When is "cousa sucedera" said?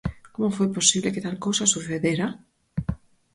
1.45-2.27